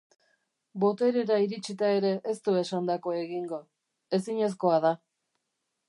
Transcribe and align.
Boterera 0.83 1.37
iritsita 1.43 1.91
ere 1.99 2.11
ez 2.33 2.37
du 2.49 2.57
esandakoa 2.63 3.21
egingo. 3.27 3.63
Ezinezkoa 4.21 4.85
da. 4.89 4.97